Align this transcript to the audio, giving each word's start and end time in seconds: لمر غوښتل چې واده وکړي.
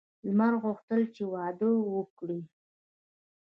لمر 0.27 0.53
غوښتل 0.63 1.01
چې 1.15 1.23
واده 1.33 1.69
وکړي. 1.93 2.39